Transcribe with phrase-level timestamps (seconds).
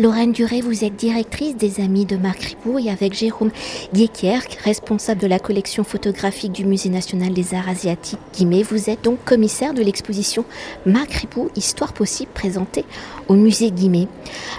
[0.00, 3.50] Lorraine Duré, vous êtes directrice des Amis de Marc Ribot et avec Jérôme
[3.92, 9.04] Guéquierc, responsable de la collection photographique du Musée national des arts asiatiques Guimet, vous êtes
[9.04, 10.46] donc commissaire de l'exposition
[10.86, 12.86] Marc Ribot, Histoire possible présentée
[13.28, 14.08] au musée Guimet.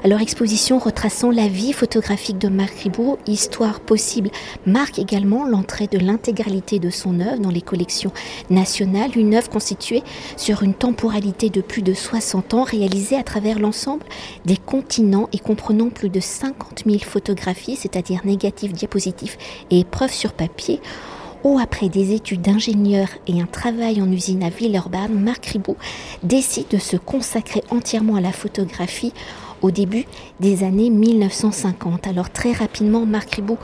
[0.04, 4.30] Alors exposition retraçant la vie photographique de Marc Ribot, Histoire possible
[4.68, 8.14] marque également l'entrée de l'intégralité de son œuvre dans les collections
[8.52, 10.04] nationales, une œuvre constituée
[10.38, 14.06] sur une temporalité de plus de 60 ans réalisée à travers l'ensemble
[14.46, 19.38] des continents et comprenant plus de 50 000 photographies, c'est-à-dire négatifs, diapositifs
[19.70, 20.82] et épreuves sur papier,
[21.44, 25.78] ou après des études d'ingénieur et un travail en usine à Villeurbanne, Marc Ribot
[26.24, 29.14] décide de se consacrer entièrement à la photographie
[29.62, 30.06] au début
[30.40, 32.08] des années 1950.
[32.08, 33.58] Alors très rapidement, Marc Ribot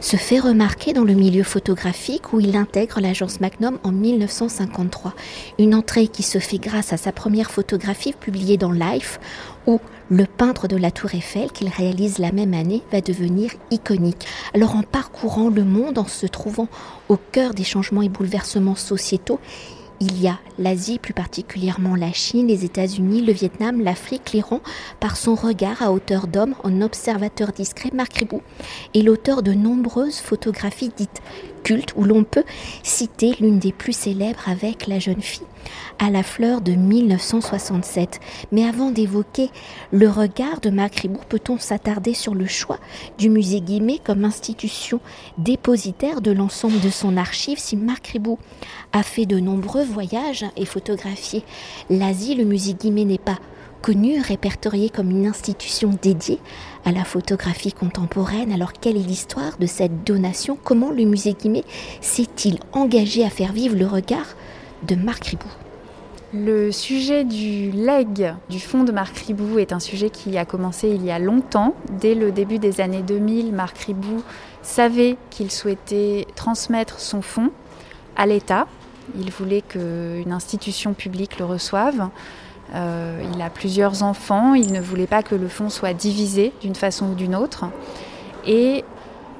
[0.00, 5.14] se fait remarquer dans le milieu photographique où il intègre l'agence Magnum en 1953.
[5.58, 9.20] Une entrée qui se fait grâce à sa première photographie publiée dans Life
[9.66, 9.80] où
[10.10, 14.26] le peintre de la Tour Eiffel qu'il réalise la même année va devenir iconique.
[14.54, 16.68] Alors en parcourant le monde, en se trouvant
[17.08, 19.40] au cœur des changements et bouleversements sociétaux,
[20.02, 24.60] il y a l'Asie, plus particulièrement la Chine, les États-Unis, le Vietnam, l'Afrique, l'Iran,
[24.98, 28.42] par son regard à hauteur d'homme en observateur discret, Marc Ribot
[28.94, 31.22] est l'auteur de nombreuses photographies dites
[31.62, 32.44] cultes où l'on peut
[32.82, 35.46] citer l'une des plus célèbres avec la jeune fille
[35.98, 38.20] à la fleur de 1967.
[38.50, 39.50] Mais avant d'évoquer
[39.92, 42.78] le regard de Marc Ribot, peut-on s'attarder sur le choix
[43.18, 45.00] du musée Guimet comme institution
[45.38, 47.58] dépositaire de l'ensemble de son archive?
[47.58, 48.38] Si Marc Ribot
[48.92, 51.44] a fait de nombreux voyages et photographié
[51.88, 53.38] l'Asie, le musée Guimet n'est pas
[53.82, 56.38] connu, répertorié comme une institution dédiée
[56.84, 58.52] à la photographie contemporaine.
[58.52, 60.56] Alors quelle est l'histoire de cette donation?
[60.62, 61.64] Comment le musée Guimet
[62.00, 64.36] s'est-il engagé à faire vivre le regard
[64.86, 65.48] de Marc Ribot
[66.34, 70.88] le sujet du leg du fonds de Marc Ribou est un sujet qui a commencé
[70.88, 71.74] il y a longtemps.
[72.00, 74.22] Dès le début des années 2000, Marc Ribou
[74.62, 77.50] savait qu'il souhaitait transmettre son fonds
[78.16, 78.66] à l'État.
[79.20, 82.08] Il voulait qu'une institution publique le reçoive.
[82.74, 86.74] Euh, il a plusieurs enfants, il ne voulait pas que le fonds soit divisé d'une
[86.74, 87.66] façon ou d'une autre.
[88.46, 88.84] Et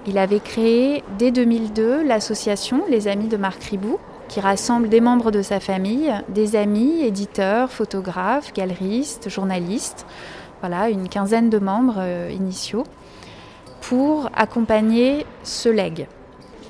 [0.06, 3.98] il avait créé dès 2002 l'association Les Amis de Marc Ribou,
[4.28, 10.06] qui rassemble des membres de sa famille, des amis, éditeurs, photographes, galeristes, journalistes,
[10.60, 12.84] voilà, une quinzaine de membres euh, initiaux,
[13.80, 16.06] pour accompagner ce leg.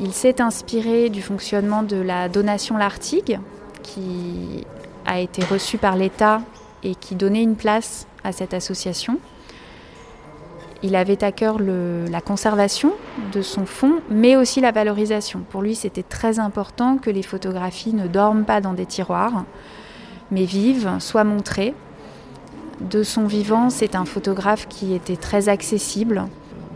[0.00, 3.38] Il s'est inspiré du fonctionnement de la donation L'Artigue,
[3.82, 4.66] qui
[5.06, 6.42] a été reçue par l'État
[6.82, 9.18] et qui donnait une place à cette association.
[10.82, 12.92] Il avait à cœur la conservation
[13.32, 15.44] de son fonds, mais aussi la valorisation.
[15.48, 19.44] Pour lui, c'était très important que les photographies ne dorment pas dans des tiroirs,
[20.32, 21.74] mais vivent, soient montrées.
[22.80, 26.24] De son vivant, c'est un photographe qui était très accessible.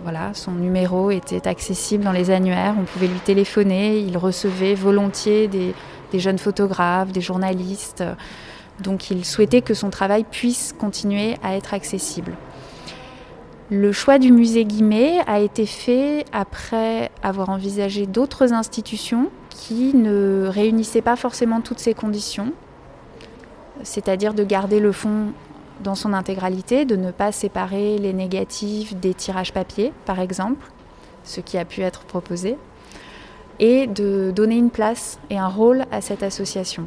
[0.05, 5.49] Voilà, son numéro était accessible dans les annuaires, on pouvait lui téléphoner, il recevait volontiers
[5.49, 5.75] des,
[6.13, 8.05] des jeunes photographes, des journalistes.
[8.81, 12.33] Donc il souhaitait que son travail puisse continuer à être accessible.
[13.69, 20.47] Le choix du musée Guimet a été fait après avoir envisagé d'autres institutions qui ne
[20.49, 22.53] réunissaient pas forcément toutes ces conditions,
[23.83, 25.33] c'est-à-dire de garder le fond
[25.83, 30.71] dans son intégralité, de ne pas séparer les négatifs des tirages papier, par exemple,
[31.25, 32.57] ce qui a pu être proposé,
[33.59, 36.87] et de donner une place et un rôle à cette association.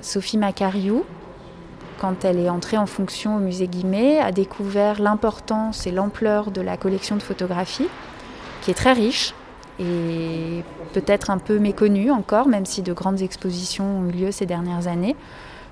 [0.00, 1.04] Sophie Macariou,
[2.00, 6.60] quand elle est entrée en fonction au musée Guimet, a découvert l'importance et l'ampleur de
[6.60, 7.88] la collection de photographies,
[8.62, 9.34] qui est très riche
[9.78, 10.62] et
[10.92, 14.88] peut-être un peu méconnue encore, même si de grandes expositions ont eu lieu ces dernières
[14.88, 15.16] années,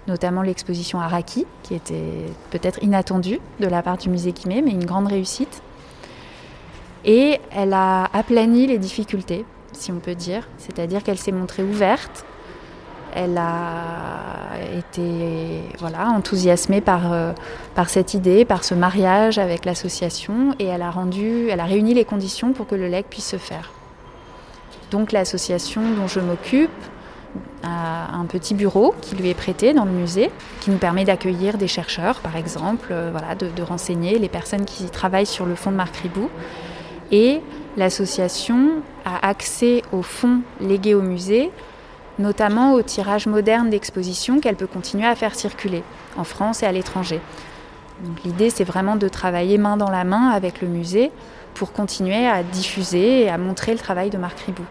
[0.06, 4.86] notamment l'exposition Araki, qui était peut-être inattendue de la part du musée Guimet, mais une
[4.86, 5.62] grande réussite.
[7.04, 9.44] Et elle a aplani les difficultés,
[9.78, 12.25] si on peut dire, c'est-à-dire qu'elle s'est montrée ouverte
[13.15, 17.33] elle a été voilà, enthousiasmée par, euh,
[17.75, 21.95] par cette idée, par ce mariage avec l'association et elle a, rendu, elle a réuni
[21.95, 23.71] les conditions pour que le leg puisse se faire.
[24.91, 26.71] Donc l'association dont je m'occupe
[27.63, 31.59] a un petit bureau qui lui est prêté dans le musée, qui nous permet d'accueillir
[31.59, 35.71] des chercheurs par exemple, euh, voilà, de, renseigner les personnes qui travaillent sur le fonds
[35.71, 36.31] de Marc Ribou.
[37.10, 37.41] Et
[37.76, 41.50] l'association a accès aux fonds légués au musée
[42.18, 45.82] notamment au tirage moderne d'expositions qu'elle peut continuer à faire circuler
[46.16, 47.20] en France et à l'étranger.
[48.24, 51.10] L'idée, c'est vraiment de travailler main dans la main avec le musée
[51.54, 54.64] pour continuer à diffuser et à montrer le travail de Marc Ribou.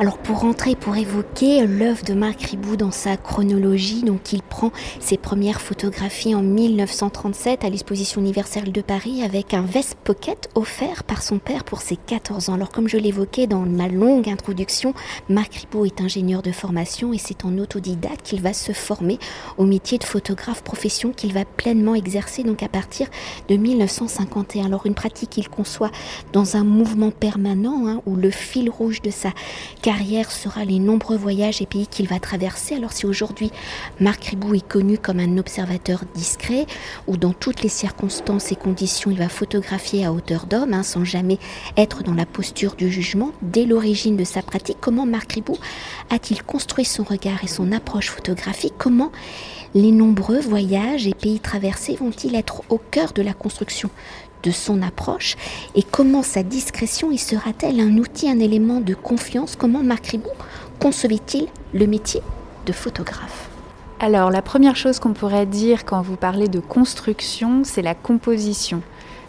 [0.00, 4.72] Alors pour rentrer, pour évoquer l'œuvre de Marc Ribou dans sa chronologie, donc il prend
[5.00, 11.04] ses premières photographies en 1937 à l'exposition universelle de Paris avec un vest pocket offert
[11.04, 12.54] par son père pour ses 14 ans.
[12.54, 14.94] Alors comme je l'évoquais dans ma longue introduction,
[15.28, 19.18] Marc Ribou est ingénieur de formation et c'est en autodidacte qu'il va se former
[19.58, 23.08] au métier de photographe profession qu'il va pleinement exercer donc à partir
[23.48, 24.66] de 1951.
[24.66, 25.90] Alors une pratique qu'il conçoit
[26.32, 29.28] dans un mouvement permanent hein, où le fil rouge de sa
[29.82, 32.76] carrière sera les nombreux voyages et pays qu'il va traverser.
[32.76, 33.50] Alors si aujourd'hui
[34.00, 36.66] Marc Ribou est connu comme un observateur discret,
[37.08, 41.04] où dans toutes les circonstances et conditions il va photographier à hauteur d'homme, hein, sans
[41.04, 41.38] jamais
[41.76, 45.58] être dans la posture du jugement, dès l'origine de sa pratique, comment Marc Ribou
[46.10, 48.74] a-t-il construit son regard et son approche photographique?
[48.78, 49.10] Comment
[49.74, 53.90] les nombreux voyages et pays traversés vont-ils être au cœur de la construction
[54.42, 55.36] de son approche
[55.74, 59.56] et comment sa discrétion y sera-t-elle un outil, un élément de confiance?
[59.56, 60.30] Comment Marc Ribou
[60.80, 62.22] concevait-il le métier
[62.66, 63.48] de photographe?
[64.00, 68.82] Alors la première chose qu'on pourrait dire quand vous parlez de construction, c'est la composition.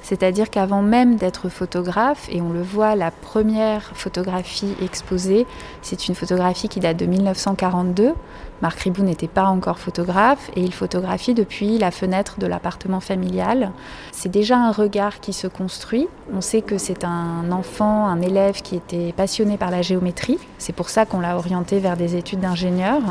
[0.04, 5.48] C'est-à-dire qu'avant même d'être photographe, et on le voit, la première photographie exposée,
[5.82, 8.14] c'est une photographie qui date de 1942.
[8.62, 13.72] Marc Ribou n'était pas encore photographe et il photographie depuis la fenêtre de l'appartement familial.
[14.12, 16.08] C'est déjà un regard qui se construit.
[16.34, 20.38] On sait que c'est un enfant, un élève qui était passionné par la géométrie.
[20.58, 23.02] C'est pour ça qu'on l'a orienté vers des études d'ingénieur.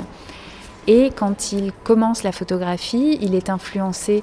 [0.87, 4.23] Et quand il commence la photographie, il est influencé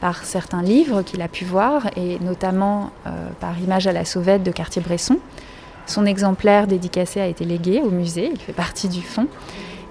[0.00, 4.42] par certains livres qu'il a pu voir, et notamment euh, par Image à la sauvette
[4.42, 5.18] de Cartier-Bresson.
[5.86, 9.28] Son exemplaire dédicacé a été légué au musée, il fait partie du fond,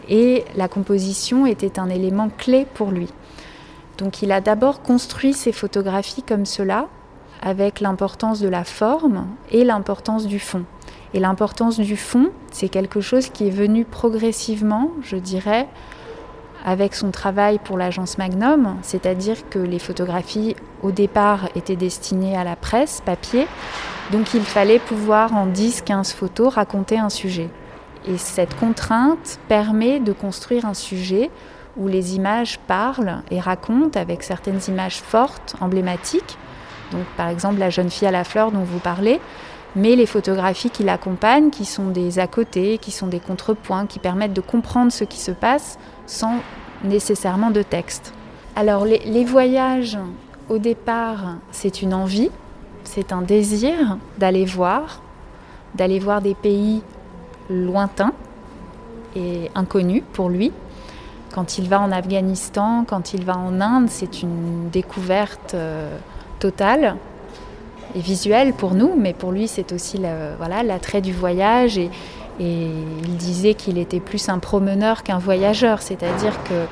[0.09, 3.07] et la composition était un élément clé pour lui.
[3.97, 6.87] Donc il a d'abord construit ses photographies comme cela,
[7.41, 10.63] avec l'importance de la forme et l'importance du fond.
[11.13, 15.67] Et l'importance du fond, c'est quelque chose qui est venu progressivement, je dirais,
[16.65, 22.43] avec son travail pour l'agence Magnum, c'est-à-dire que les photographies au départ étaient destinées à
[22.43, 23.47] la presse, papier,
[24.11, 27.49] donc il fallait pouvoir en 10-15 photos raconter un sujet.
[28.07, 31.29] Et cette contrainte permet de construire un sujet
[31.77, 36.37] où les images parlent et racontent avec certaines images fortes, emblématiques,
[36.91, 39.19] donc par exemple la jeune fille à la fleur dont vous parlez,
[39.75, 43.99] mais les photographies qui l'accompagnent, qui sont des à côté, qui sont des contrepoints, qui
[43.99, 46.39] permettent de comprendre ce qui se passe sans
[46.83, 48.13] nécessairement de texte.
[48.55, 49.97] Alors les, voyages,
[50.49, 52.31] au départ, c'est une envie,
[52.83, 55.01] c'est un désir d'aller voir,
[55.73, 56.81] d'aller voir des pays
[57.49, 58.13] lointains
[59.15, 60.51] et inconnus pour lui.
[61.33, 65.97] Quand il va en Afghanistan, quand il va en Inde, c'est une découverte euh,
[66.39, 66.95] totale
[67.93, 69.99] et visuelle pour nous, mais pour lui c'est aussi
[70.37, 71.89] voilà l'attrait du voyage et,
[72.39, 72.67] et
[73.03, 76.65] il disait qu'il était plus un promeneur qu'un voyageur, c'est-à-dire que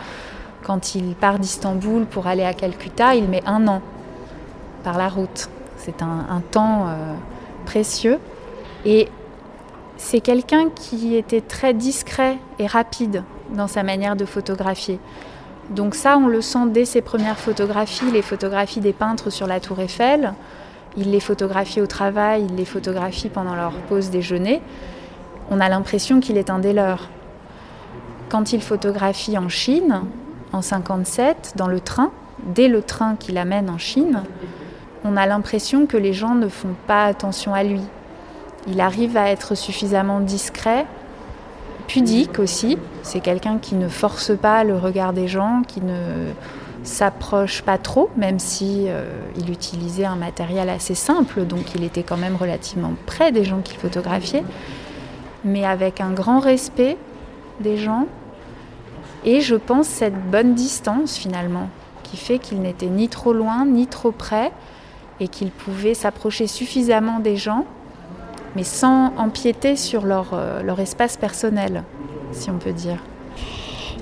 [0.63, 3.81] quand il part d'Istanbul pour aller à Calcutta, il met un an
[4.83, 5.49] par la route.
[5.77, 7.13] C'est un, temps euh,
[7.65, 8.19] précieux.
[8.85, 9.07] Et
[9.97, 13.23] c'est quelqu'un qui était très discret et rapide
[13.53, 14.99] dans sa manière de photographier.
[15.69, 19.59] Donc ça, on le sent dès ses premières photographies, les photographies des peintres sur la
[19.59, 20.33] tour Eiffel.
[20.97, 24.61] Il les photographie au travail, il les photographie pendant leur pause déjeuner
[25.49, 27.09] on a l'impression qu'il est un des leurs.
[28.29, 30.01] Quand il photographie en Chine,
[30.51, 32.11] en 57, dans le train,
[32.55, 34.23] dès le train qui l'amène en Chine,
[35.03, 37.81] on a l'impression que les gens ne font pas attention à lui.
[38.67, 40.85] Il arrive à être suffisamment discret,
[41.87, 42.77] pudique aussi.
[43.01, 46.31] C'est quelqu'un qui ne force pas le regard des gens, qui ne
[46.83, 49.05] s'approche pas trop, même si euh,
[49.37, 53.61] il utilisait un matériel assez simple, donc il était quand même relativement près des gens
[53.61, 54.43] qu'il photographiait
[55.43, 56.97] mais avec un grand respect
[57.59, 58.07] des gens.
[59.25, 61.69] Et je pense cette bonne distance finalement,
[62.03, 64.51] qui fait qu'il n'était ni trop loin, ni trop près,
[65.19, 67.65] et qu'il pouvait s'approcher suffisamment des gens,
[68.55, 71.83] mais sans empiéter sur leur, euh, leur espace personnel,
[72.31, 72.97] si on peut dire.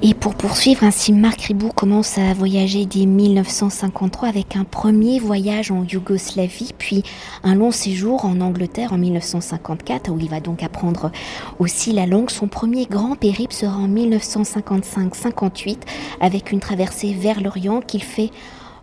[0.03, 5.69] Et pour poursuivre, ainsi Marc Ribou commence à voyager dès 1953 avec un premier voyage
[5.69, 7.03] en Yougoslavie, puis
[7.43, 11.11] un long séjour en Angleterre en 1954, où il va donc apprendre
[11.59, 12.31] aussi la langue.
[12.31, 15.77] Son premier grand périple sera en 1955-58
[16.19, 18.31] avec une traversée vers l'Orient qu'il fait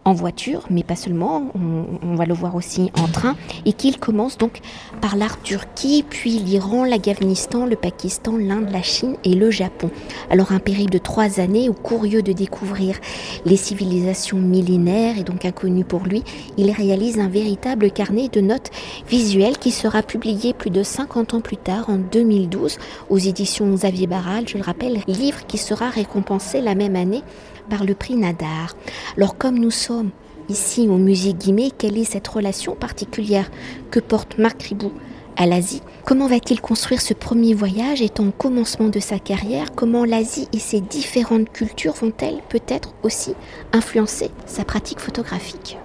[0.08, 3.36] en voiture, mais pas seulement, on, va le voir aussi en train,
[3.66, 4.60] et qu'il commence donc
[5.02, 9.90] par la Turquie, puis l'Iran, l'Afghanistan, le Pakistan, l'Inde, la Chine et le Japon.
[10.30, 12.96] Alors un périple de trois années où, curieux de découvrir
[13.44, 16.24] les civilisations millénaires et donc inconnues pour lui,
[16.56, 18.70] il réalise un véritable carnet de notes
[19.10, 22.78] visuelles qui sera publié plus de 50 ans plus tard, en 2012,
[23.10, 27.22] aux éditions Xavier Barral, je le rappelle, livre qui sera récompensé la même année
[27.68, 28.74] par le prix Nadar.
[29.16, 30.10] Alors comme nous sommes
[30.48, 33.50] ici au musée Guimet, quelle est cette relation particulière
[33.90, 34.92] que porte Marc Ribou
[35.36, 35.82] à l'Asie?
[36.04, 39.66] Comment va-t-il construire ce premier voyage étant au commencement de sa carrière?
[39.74, 43.34] Comment l'Asie et ses différentes cultures vont-elles peut-être aussi
[43.72, 45.78] influencer sa pratique photographique?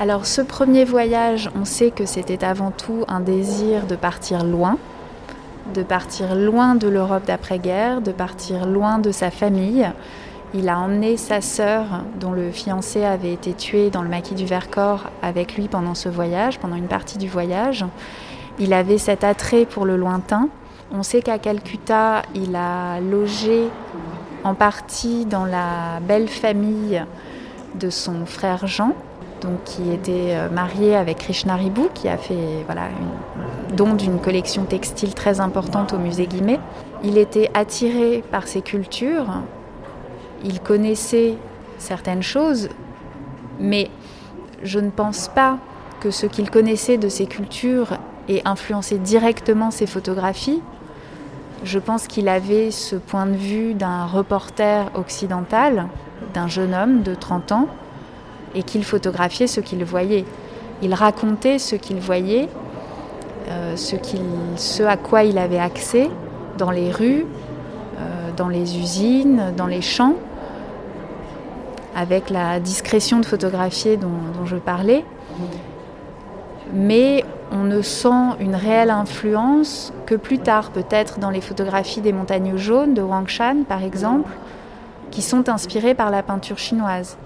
[0.00, 4.78] Alors ce premier voyage, on sait que c'était avant tout un désir de partir loin,
[5.74, 9.90] de partir loin de l'Europe d'après-guerre, de partir loin de sa famille,
[10.54, 11.84] il a emmené sa sœur,
[12.18, 16.08] dont le fiancé avait été tué dans le maquis du Vercors, avec lui pendant ce
[16.08, 17.84] voyage, pendant une partie du voyage.
[18.58, 20.48] Il avait cet attrait pour le lointain.
[20.90, 23.68] On sait qu'à Calcutta, il a logé
[24.42, 27.04] en partie dans la belle famille
[27.74, 28.94] de son frère Jean,
[29.42, 32.88] donc qui était euh, marié avec Krishna Ribou, qui a fait voilà,
[33.76, 36.58] don d'une collection textile très importante au musée Guimet.
[37.04, 39.26] Il était attiré par ces cultures,
[40.44, 41.34] il connaissait
[41.78, 42.68] certaines choses,
[43.60, 43.90] mais
[44.62, 45.58] je ne pense pas
[46.00, 50.62] que ce qu'il connaissait de ces cultures ait influencé directement ses photographies.
[51.64, 55.88] Je pense qu'il avait ce point de vue d'un reporter occidental,
[56.34, 57.68] d'un jeune homme de 30 ans,
[58.54, 60.24] et qu'il photographiait ce qu'il voyait.
[60.82, 62.48] Il racontait ce qu'il voyait,
[63.48, 66.08] euh, ce, à quoi il avait accès
[66.58, 67.26] dans les rues,
[67.98, 70.14] euh, dans les usines, dans les champs
[71.94, 75.04] avec la discrétion de photographier dont, je parlais.
[76.72, 82.12] Mais on ne sent une réelle influence que plus tard, peut-être dans les photographies des
[82.12, 84.30] montagnes jaunes de Wang Shan, par exemple,
[85.10, 87.16] qui sont inspirées par la peinture chinoise.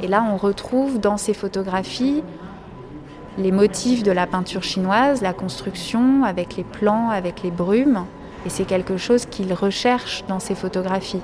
[0.00, 2.22] Et là, on retrouve dans ces photographies
[3.36, 8.04] les motifs de la peinture chinoise, la construction avec les plans, avec les brumes.
[8.46, 11.22] Et c'est quelque chose qu'il recherche dans ces photographies.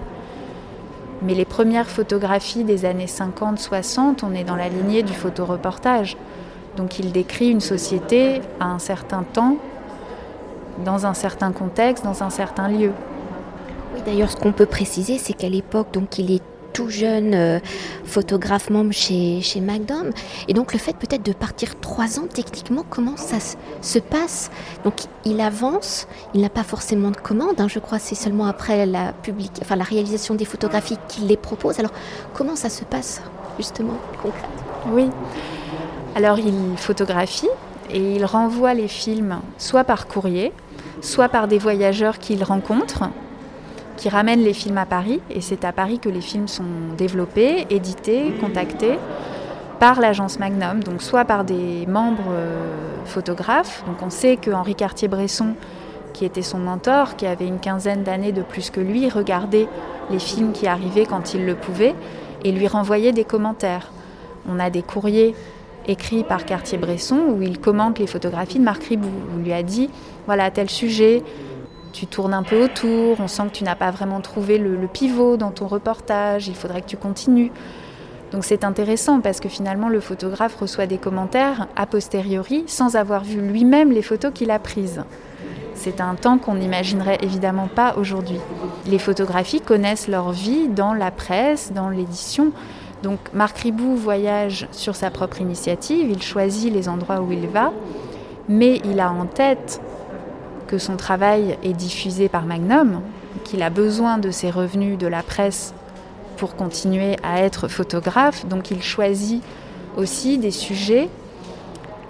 [1.25, 6.19] Mais les premières photographies des années 50-60, on est dans la lignée du photoreportage.
[6.77, 9.57] Donc il décrit une société à un certain temps,
[10.85, 12.93] dans un certain contexte, dans un certain lieu.
[13.95, 16.43] Oui, d'ailleurs, ce qu'on peut préciser, c'est qu'à l'époque, donc il est
[16.75, 17.61] tout jeune euh,
[18.05, 19.63] photographe membre chez, chez.
[20.49, 23.39] Et donc le fait peut-être de partir trois ans, techniquement, comment ça
[23.81, 24.51] se passe?
[24.85, 28.85] Donc il avance, il n'a pas forcément de commande, hein, je crois c'est seulement après
[28.85, 29.53] la, public...
[29.63, 31.79] enfin, la réalisation des photographies qu'il les propose.
[31.79, 31.93] Alors
[32.35, 33.23] comment ça se passe
[33.57, 34.93] justement concrètement?
[34.93, 35.09] Oui.
[36.15, 37.49] Alors il photographie
[37.89, 40.53] et il renvoie les films soit par courrier,
[41.01, 43.05] soit par des voyageurs qu'il rencontre
[43.97, 45.21] qui ramène les films à Paris.
[45.31, 46.65] Et c'est à Paris que les films sont
[46.97, 48.99] développés, édités, contactés
[49.81, 53.85] par l'agence Magnum, donc soit par des membres euh, photographes.
[53.87, 55.55] Donc on sait que Henri Cartier-Bresson,
[56.13, 59.69] qui était son mentor, qui avait une quinzaine d'années de plus que lui, regardait
[60.11, 61.95] les films qui arrivaient quand il le pouvait
[62.45, 63.91] et lui renvoyait des commentaires.
[64.49, 65.35] On a des courriers
[65.87, 69.11] écrits par Cartier-Bresson où il commente les photographies de Marc Ribou.
[69.35, 69.91] On lui a dit
[70.27, 71.23] voilà tel sujet,
[71.95, 75.37] tu tournes un peu autour, on sent que tu n'as pas vraiment trouvé le, pivot
[75.37, 77.53] dans ton reportage, il faudrait que tu continues.
[78.33, 83.23] Donc c'est intéressant parce que finalement le photographe reçoit des commentaires a posteriori sans avoir
[83.23, 85.05] vu lui-même les photos qu'il a prises.
[85.75, 88.41] C'est un temps qu'on n'imaginerait évidemment pas aujourd'hui.
[88.87, 92.51] Les photographies connaissent leur vie dans la presse, dans l'édition.
[93.05, 97.73] Donc Marc Ribou voyage sur sa propre initiative, il choisit les endroits où il va,
[98.49, 99.81] mais il a en tête
[100.79, 103.01] son travail est diffusé par Magnum,
[103.45, 105.75] qu'il a besoin de ses revenus de la presse
[106.37, 109.43] pour continuer à être photographe, donc il choisit
[109.97, 111.09] aussi des sujets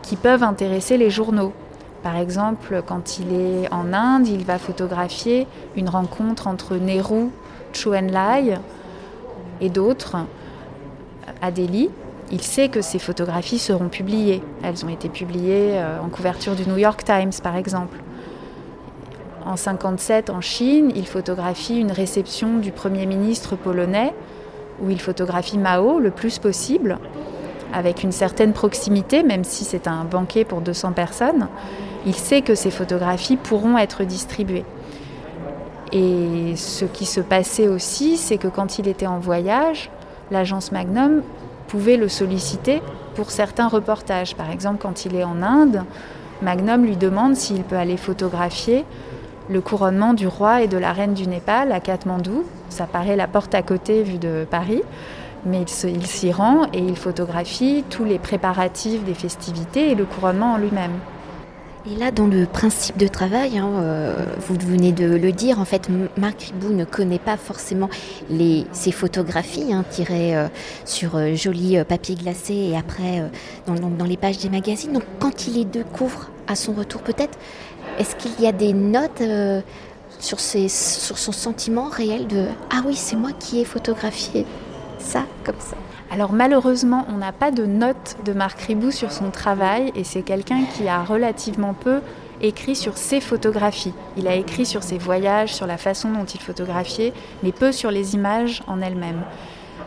[0.02, 1.52] qui peuvent intéresser les journaux.
[2.02, 7.30] Par exemple, quand il est en Inde, il va photographier une rencontre entre Nehru,
[7.73, 8.59] Chou Enlai
[9.61, 10.16] et d'autres
[11.40, 11.88] à Delhi.
[12.30, 14.42] Il sait que ces photographies seront publiées.
[14.62, 17.99] Elles ont été publiées euh, en couverture du New York Times, par exemple.
[19.46, 24.14] En 57, en Chine, il photographie une réception du Premier ministre polonais,
[24.80, 26.98] où il photographie Mao le plus possible,
[27.72, 31.48] avec une certaine proximité, même si c'est un banquet pour 200 personnes.
[32.06, 34.64] Il sait que ces photographies pourront être distribuées.
[35.92, 39.90] Et ce qui se passait aussi, c'est que quand il était en voyage,
[40.30, 41.22] l'agence Magnum
[41.68, 42.80] pouvait le solliciter
[43.14, 44.34] pour certains reportages.
[44.36, 45.84] Par exemple, quand il est en Inde,
[46.40, 48.84] Magnum lui demande s'il peut aller photographier
[49.48, 52.44] le couronnement du roi et de la reine du Népal à Katmandou.
[52.68, 54.82] Ça paraît la porte à côté vue de Paris,
[55.44, 60.54] mais il s'y rend et il photographie tous les préparatifs des festivités et le couronnement
[60.54, 60.92] en lui-même.
[61.86, 65.66] Et là, dans le principe de travail, hein, euh, vous venez de le dire, en
[65.66, 67.90] fait, Marc Ribou ne connaît pas forcément
[68.30, 70.46] les, ses photographies hein, tirées euh,
[70.86, 73.30] sur euh, joli papier glacé et après
[73.66, 74.94] dans, dans, les pages des magazines.
[74.94, 77.38] Donc, quand il les découvre à son retour, peut-être,
[77.98, 79.22] est-ce qu'il y a des notes
[80.18, 84.46] sur, ses, sur son sentiment réel de Ah oui, c'est moi qui ai photographié
[84.98, 85.76] ça comme ça?
[86.10, 90.22] Alors malheureusement, on n'a pas de notes de Marc Ribou sur son travail et c'est
[90.22, 92.00] quelqu'un qui a relativement peu
[92.40, 93.94] écrit sur ses photographies.
[94.16, 97.90] Il a écrit sur ses voyages, sur la façon dont il photographiait, mais peu sur
[97.90, 99.22] les images en elles-mêmes.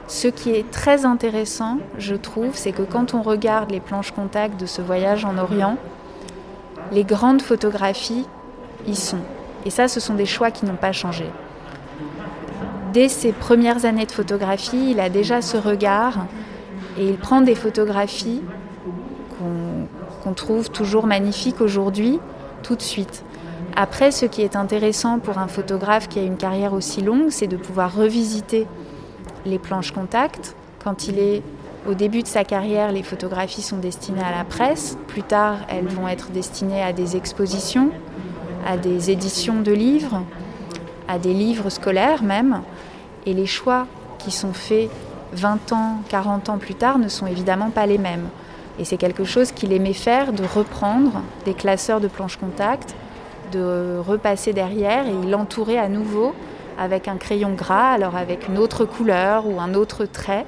[0.08, 4.60] Ce qui est très intéressant, je trouve, c'est que quand on regarde les planches contact
[4.60, 5.78] de ce voyage en Orient,
[6.92, 8.26] les grandes photographies
[8.88, 9.20] y sont.
[9.66, 11.26] Et ça, ce sont des choix qui n'ont pas changé
[12.98, 16.26] dès ses premières années de photographie, il a déjà ce regard
[16.98, 18.42] et il prend des photographies
[20.24, 22.20] qu'on trouve toujours magnifiques aujourd'hui,
[22.64, 23.24] tout de suite.
[23.76, 27.46] Après, ce qui est intéressant pour un photographe qui a une carrière aussi longue, c'est
[27.46, 28.66] de pouvoir revisiter
[29.46, 30.56] les planches contact.
[30.84, 31.44] Quand il est
[31.88, 34.98] au début de sa carrière, les photographies sont destinées à la presse.
[35.08, 37.92] Plus tard, elles vont être destinées à des expositions,
[38.68, 40.22] à des éditions de livres,
[41.08, 42.62] à des livres scolaires même.
[43.26, 43.88] Et les choix
[44.20, 44.90] qui sont faits
[45.32, 48.28] 20 ans, 40 ans plus tard ne sont évidemment pas les mêmes.
[48.80, 52.96] Et c'est quelque chose qu'il aimait faire, de reprendre des classeurs de planches contact,
[53.54, 56.34] de repasser derrière et il l'entourait à nouveau
[56.78, 60.46] avec un crayon gras, alors avec une autre couleur ou un autre trait,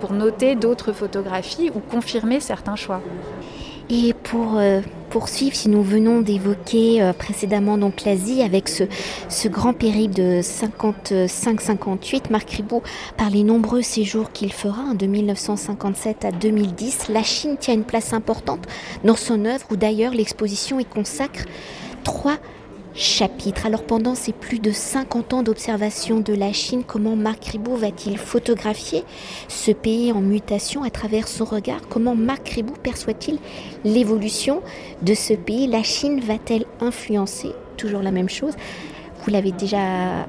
[0.00, 3.00] pour noter d'autres photographies ou confirmer certains choix.
[3.88, 8.82] Et pour euh, poursuivre, si nous venons d'évoquer euh, précédemment l'Asie avec ce,
[9.28, 12.82] ce, grand périple de 55-58, Marc Ribot,
[13.16, 17.84] par les nombreux séjours qu'il fera hein, de 1957 à 2010, la Chine tient une
[17.84, 18.66] place importante
[19.04, 21.44] dans son œuvre où d'ailleurs l'exposition y consacre
[22.02, 22.38] trois
[22.96, 23.66] chapitre.
[23.66, 28.16] Alors pendant ces plus de 50 ans d'observation de la Chine, comment Marc Ribot va-t-il
[28.18, 29.04] photographier
[29.48, 31.82] ce pays en mutation à travers son regard?
[31.88, 33.38] Comment Marc Ribot perçoit-il
[33.84, 34.62] l'évolution
[35.02, 35.66] de ce pays?
[35.66, 37.52] La Chine va-t-elle influencer?
[37.76, 38.54] Toujours la même chose.
[39.22, 39.78] Vous l'avez déjà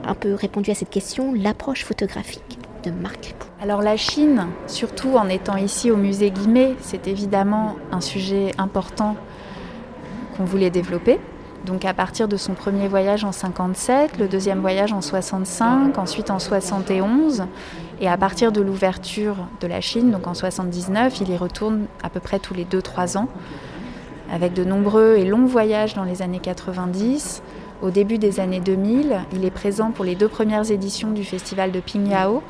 [0.05, 3.45] un peu répondu à cette question, l'approche photographique de Marc Ribot.
[3.61, 9.15] Alors la Chine, surtout en étant ici au musée Guimet, c'est évidemment un sujet important
[10.35, 11.19] qu'on voulait développer.
[11.67, 16.31] Donc à partir de son premier voyage en 57, le deuxième voyage en 65, ensuite
[16.31, 17.43] en 71,
[17.99, 22.09] et à partir de l'ouverture de la Chine, donc en 79, il y retourne à
[22.09, 23.27] peu près tous les 2-3 ans,
[24.31, 27.43] avec de nombreux et longs voyages dans les années 90.
[27.81, 31.73] Au début des années 2000, il est présent pour les deux premières éditions du festival
[31.73, 32.43] de Pingyao,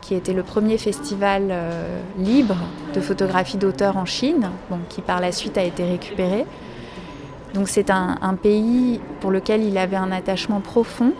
[0.00, 2.56] qui était le premier festival euh, libre
[2.94, 4.48] de photographie d'auteur en Chine,
[4.88, 6.46] qui par la suite a été récupéré.
[7.54, 11.12] Donc c'est un, pays pour lequel il avait un attachement profond.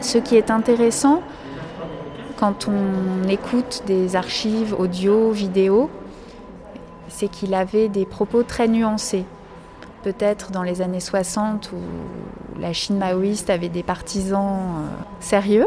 [0.00, 1.22] Ce qui est intéressant
[2.38, 5.90] quand on écoute des archives audio, vidéo,
[7.08, 9.24] c'est qu'il avait des propos très nuancés.
[10.04, 14.86] Peut-être dans les années 60 où la Chine maoïste avait des partisans euh,
[15.18, 15.66] sérieux.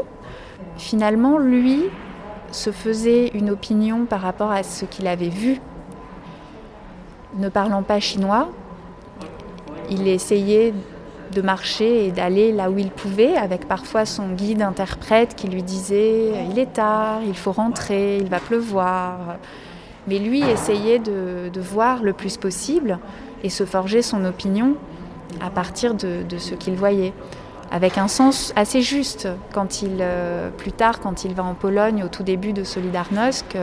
[0.77, 1.83] Finalement, lui
[2.51, 5.59] se faisait une opinion par rapport à ce qu'il avait vu.
[7.35, 8.49] Ne parlant pas chinois,
[9.93, 10.73] il essayait
[11.33, 15.63] de marcher et d'aller là où il pouvait, avec parfois son guide interprète qui lui
[15.63, 19.37] disait il est tard, il faut rentrer, il va pleuvoir.
[20.07, 22.99] Mais lui essayait de, voir le plus possible
[23.43, 24.75] et se forger son opinion
[25.41, 27.13] à partir de, ce qu'il voyait,
[27.71, 29.27] avec un sens assez juste.
[29.53, 33.55] Quand il, euh, plus tard, quand il va en Pologne au tout début de Solidarnosc,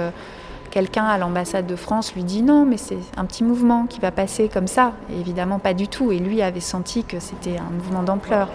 [0.71, 4.11] quelqu'un à l'ambassade de France lui dit non, mais c'est un petit mouvement qui va
[4.11, 4.93] passer comme ça.
[5.19, 6.13] évidemment, pas du tout.
[6.13, 8.49] Et lui avait senti que c'était un mouvement d'ampleur.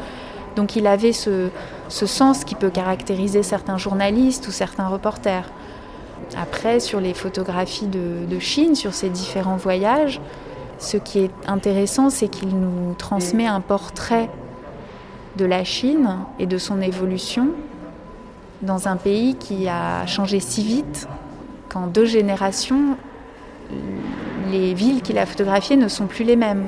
[0.55, 1.49] Donc il avait ce,
[1.89, 5.49] sens qui peut caractériser certains journalistes ou certains reporters.
[6.37, 10.21] Après, sur les photographies de, de Chine, sur ses différents voyages,
[10.79, 14.29] ce qui est intéressant, c'est qu'il nous transmet un portrait
[15.37, 17.49] de la Chine et de son évolution
[18.61, 21.07] dans un pays qui a changé si vite
[21.75, 22.97] en deux générations,
[24.51, 26.67] les villes qu'il a photographiées ne sont plus les mêmes.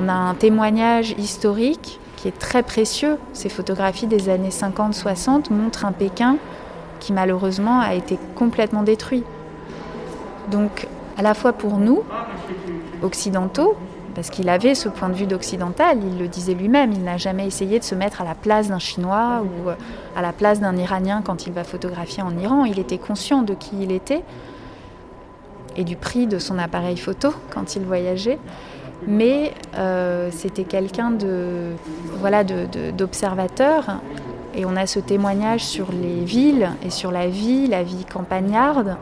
[0.00, 3.18] On a un témoignage historique qui est très précieux.
[3.32, 6.36] Ces photographies des années 50-60 montrent un Pékin
[7.00, 9.24] qui malheureusement a été complètement détruit.
[10.50, 12.02] Donc, à la fois pour nous,
[13.02, 13.76] occidentaux,
[14.14, 17.46] parce qu'il avait ce point de vue d'occidental, il le disait lui-même, il n'a jamais
[17.46, 19.74] essayé de se mettre à la place d'un Chinois ou euh,
[20.16, 23.54] à la place d'un Iranien quand il va photographier en Iran, il était conscient de
[23.54, 24.22] qui il était
[25.76, 28.38] et du prix de son appareil photo quand il voyageait.
[29.06, 31.70] Mais euh, c'était quelqu'un de
[32.18, 34.00] voilà d'observateur.
[34.54, 38.96] Et on a ce témoignage sur les villes et sur la vie, la vie campagnarde,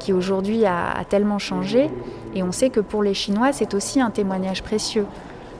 [0.00, 1.90] qui aujourd'hui a, tellement changé.
[2.34, 5.06] Et on sait que pour les Chinois, c'est aussi un témoignage précieux.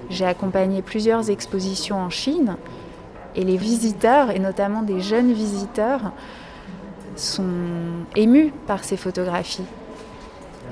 [0.09, 2.57] J'ai accompagné plusieurs expositions en Chine
[3.37, 6.13] et les visiteurs, et notamment des jeunes visiteurs,
[7.15, 7.45] sont
[8.17, 9.67] émus par ces photographies.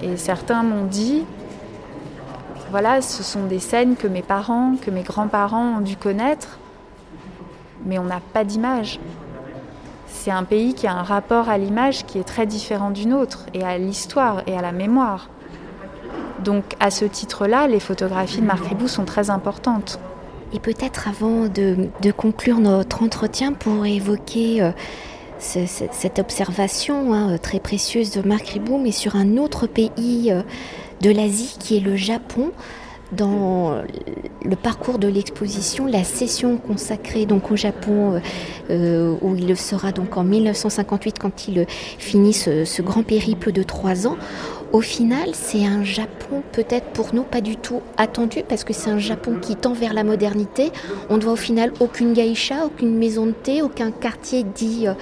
[0.03, 1.25] Et certains m'ont dit,
[2.71, 6.59] voilà, ce sont des scènes que mes parents, que mes grands-parents ont dû connaître,
[7.85, 8.99] mais on n'a pas d'image.
[10.29, 13.47] C'est un pays qui a un rapport à l'image qui est très différent d'une autre,
[13.55, 15.31] et à l'histoire et à la mémoire.
[16.45, 19.99] Donc à ce titre-là, les photographies de Marc Ribou sont très importantes.
[20.53, 24.73] Et peut-être avant de, conclure notre entretien pour évoquer euh,
[25.39, 30.43] cette observation hein, très précieuse de Marc Ribou, mais sur un autre pays euh,
[31.01, 32.53] de l'Asie qui est le Japon,
[33.13, 33.83] dans
[34.45, 38.21] le parcours de l'exposition, la session consacrée donc au Japon, euh,
[38.71, 41.67] euh, où il sera donc en 1958 quand il
[41.99, 44.17] finit ce, grand périple de trois ans.
[44.73, 48.91] Au final, c'est un Japon peut-être pour nous pas du tout attendu parce que c'est
[48.91, 50.71] un Japon qui tend vers la modernité.
[51.09, 54.93] On ne voit au final aucune geisha, aucune maison de thé, aucun quartier dit euh,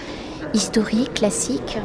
[0.54, 1.78] historique, classique.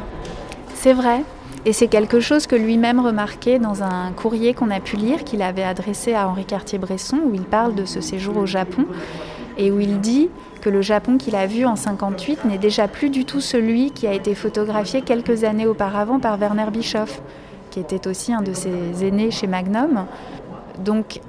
[0.75, 1.23] C'est vrai.
[1.65, 5.43] Et c'est quelque chose que lui-même remarquait dans un courrier qu'on a pu lire qu'il
[5.43, 8.86] avait adressé à Henri Cartier-Bresson où il parle de ce séjour au Japon
[9.58, 10.30] et où il dit
[10.62, 14.08] que le Japon qu'il a vu en 58 n'est déjà plus du tout celui qui
[14.08, 17.21] a été photographié quelques années auparavant par Werner Bischoff,
[17.69, 20.06] qui était aussi un de ses aînés chez Magnum.
[20.80, 21.19] Donc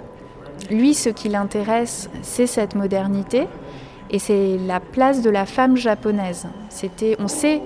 [0.71, 3.49] lui, ce qui l'intéresse, c'est cette modernité
[4.11, 6.47] et c'est la place de la femme japonaise.
[6.71, 7.61] C'était, on sait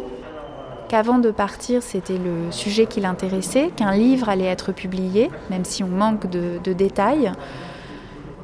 [0.88, 5.82] qu'avant de partir, c'était le sujet qui l'intéressait, qu'un livre allait être publié, même si
[5.82, 7.32] on manque de, détails.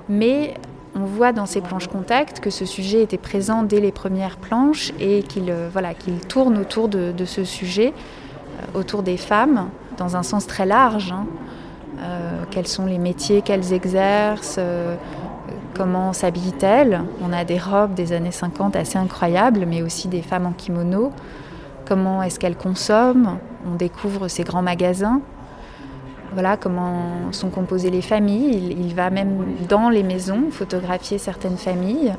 [0.09, 0.55] Mais
[0.95, 4.93] on voit dans ces planches contact que ce sujet était présent dès les premières planches
[5.01, 10.17] et qu'il euh, voilà, qu'il tourne autour de, ce sujet, euh, autour des femmes, dans
[10.17, 11.13] un sens très large.
[11.13, 11.27] Hein.
[12.01, 14.59] Euh, quels sont les métiers qu'elles exercent
[15.75, 20.47] Comment s'habillent-elles On a des robes des années 50 assez incroyables, mais aussi des femmes
[20.47, 21.13] en kimono
[21.93, 23.37] comment est-ce qu'elle consomme,
[23.71, 25.21] on découvre ces grands magasins,
[26.33, 32.15] voilà comment sont composées les familles, il, va même dans les maisons photographier certaines familles.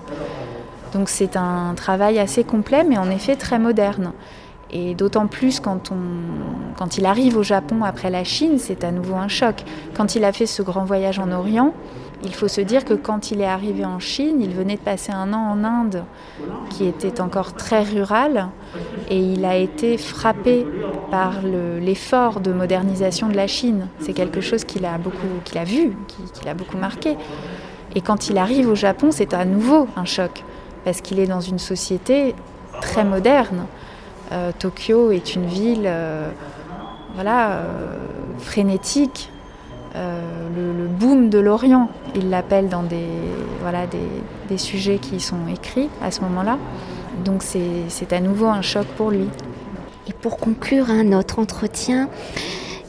[0.94, 4.12] Donc c'est un travail assez complet mais en effet très moderne.
[4.70, 8.92] Et d'autant plus quand, on, quand il arrive au Japon après la Chine, c'est à
[8.92, 9.64] nouveau un choc.
[9.96, 11.74] Quand il a fait ce grand voyage en Orient,
[12.24, 15.12] il faut se dire que quand il est arrivé en Chine, il venait de passer
[15.12, 16.04] un an en Inde
[16.70, 18.50] qui était encore très rural
[19.10, 20.66] et il a été frappé
[21.12, 23.88] par l'effort de modernisation de la Chine.
[24.00, 24.98] C'est quelque chose qu'il a,
[25.66, 25.98] vu,
[26.34, 27.18] qu'il a beaucoup marqué.
[27.96, 30.44] Et quand il arrive au Japon, c'est à nouveau un choc
[30.86, 32.36] parce qu'il est dans une société
[32.82, 33.66] très moderne.
[34.32, 36.30] Euh, Tokyo est une ville euh,
[37.16, 37.96] voilà, euh,
[38.40, 39.30] frénétique,
[39.96, 43.08] le, le, boom de l'Orient, il l'appelle dans des,
[43.62, 44.00] voilà, des,
[44.50, 46.58] des, sujets qui sont écrits à ce moment-là.
[47.24, 49.28] Donc c'est à nouveau un choc pour lui.
[50.08, 52.10] Et pour conclure hein, notre entretien,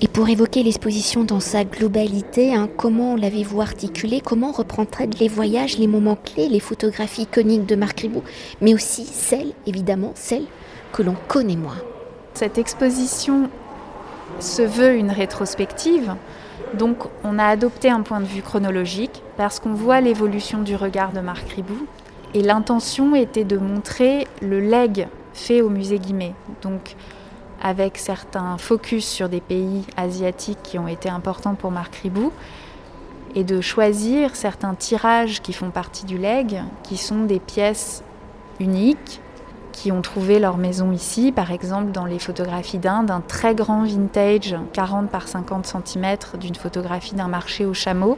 [0.00, 5.78] et pour évoquer l'exposition dans sa globalité, hein, comment l'avez-vous articulé Comment reprendrait les voyages,
[5.78, 8.24] les moments clés, les photographies iconiques de Marc Ribot,
[8.60, 10.44] mais aussi celles, évidemment, celles
[10.92, 11.78] que l'on connaît moins.
[12.34, 13.48] Cette exposition
[14.40, 16.14] se veut une rétrospective,
[16.74, 21.12] donc on a adopté un point de vue chronologique parce qu'on voit l'évolution du regard
[21.12, 21.86] de Marc Ribou.
[22.34, 26.34] Et l'intention était de montrer le leg fait au musée Guimet.
[26.62, 26.96] Donc
[27.62, 32.32] avec certains focus sur des pays asiatiques qui ont été importants pour Marc Ribou,
[33.34, 38.04] et de choisir certains tirages qui font partie du leg, qui sont des pièces
[38.60, 39.20] uniques,
[39.74, 43.84] qui ont trouvé leur maison ici, par exemple dans les photographies d'Inde, un très grand
[43.84, 48.16] vintage 40 par 50 cm d'une photographie d'un marché au chameau.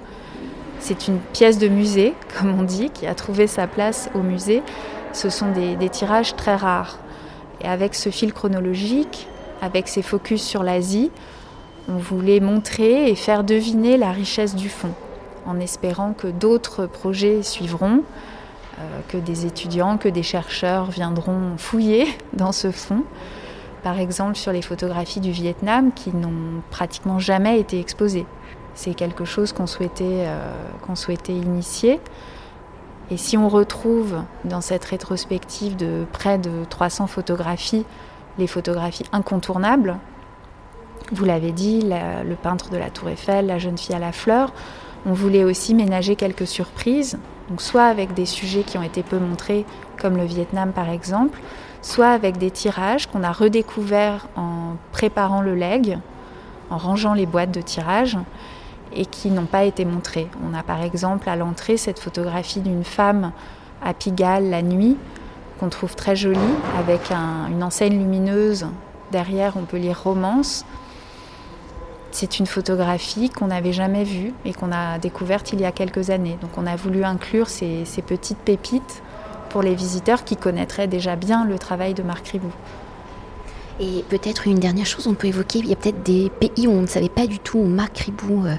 [0.80, 4.62] C'est une pièce de musée, comme on dit, qui a trouvé sa place au musée.
[5.12, 6.98] Ce sont des, des tirages très rares.
[7.62, 9.26] Et avec ce fil chronologique,
[9.62, 11.10] avec ces focus sur l'Asie,
[11.88, 14.92] on voulait montrer et faire deviner la richesse du fond,
[15.46, 18.02] en espérant que d'autres projets suivront.
[18.78, 23.04] Euh, que des étudiants, que des chercheurs viendront fouiller dans ce fond
[23.82, 28.26] par exemple sur les photographies du Vietnam qui n'ont pratiquement jamais été exposées.
[28.74, 30.50] C'est quelque chose qu'on souhaitait, euh,
[30.84, 32.00] qu'on souhaitait initier.
[33.12, 37.86] Et si on retrouve dans cette rétrospective de près de 300 photographies
[38.38, 39.98] les photographies incontournables,
[41.12, 44.52] vous l'avez dit, le peintre de la Tour Eiffel, la jeune fille à la fleur,
[45.06, 47.18] on voulait aussi ménager quelques surprises,
[47.58, 49.64] soit avec des sujets qui ont été peu montrés,
[50.00, 51.40] comme le Vietnam par exemple,
[51.82, 55.98] soit avec des tirages qu'on a redécouverts en préparant le leg,
[56.70, 58.18] en rangeant les boîtes de tirage,
[58.92, 60.28] et qui n'ont pas été montrés.
[60.48, 63.32] On a par exemple à l'entrée cette photographie d'une femme
[63.84, 64.96] à Pigalle la nuit,
[65.58, 66.38] qu'on trouve très jolie,
[66.78, 68.66] avec une enseigne lumineuse.
[69.12, 70.64] Derrière, on peut lire romance.
[72.18, 76.08] C'est une photographie qu'on n'avait jamais vue et qu'on a découverte il y a quelques
[76.08, 76.38] années.
[76.40, 79.02] Donc on a voulu inclure ces, petites pépites
[79.50, 82.50] pour les visiteurs qui connaîtraient déjà bien le travail de Marc Ribou.
[83.80, 86.70] Et peut-être une dernière chose, on peut évoquer, il y a peut-être des pays où
[86.70, 88.56] on ne savait pas du tout où Marc Ribou euh,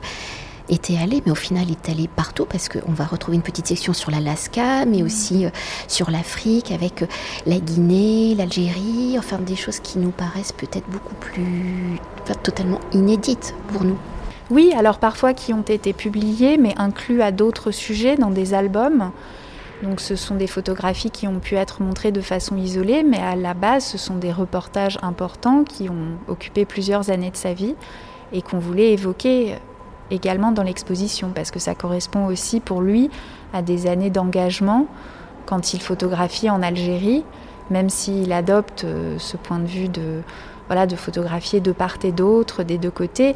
[0.70, 3.66] était allé, mais au final il est allé partout parce qu'on va retrouver une petite
[3.66, 5.50] section sur l'Alaska, mais aussi euh,
[5.88, 7.08] sur l'Afrique avec euh,
[7.48, 12.00] la Guinée, l'Algérie, enfin des choses qui nous paraissent peut-être beaucoup plus
[12.36, 13.98] totalement inédite pour nous.
[14.50, 19.12] Oui, alors parfois qui ont été publiés, mais inclus à d'autres sujets dans des albums.
[19.84, 23.36] Donc ce sont des photographies qui ont pu être montrées de façon isolée, mais à
[23.36, 27.76] la base ce sont des reportages importants qui ont occupé plusieurs années de sa vie
[28.32, 29.56] et qu'on voulait évoquer
[30.10, 33.10] également dans l'exposition, parce que ça correspond aussi pour lui
[33.54, 34.88] à des années d'engagement
[35.46, 37.24] quand il photographie en Algérie,
[37.70, 40.22] même s'il adopte euh, ce point de vue de
[40.68, 43.36] voilà, de photographier de part et d'autre, des deux côtés,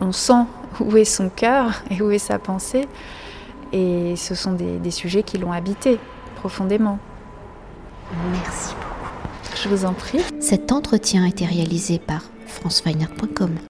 [0.00, 0.44] on sent
[0.80, 2.86] où est son cœur et où est sa pensée.
[3.72, 5.98] Et ce sont des, des sujets qui l'ont habité
[6.36, 6.98] profondément.
[8.32, 9.60] Merci beaucoup.
[9.62, 10.20] Je vous en prie.
[10.40, 13.56] Cet entretien a été réalisé par franceweiner.com.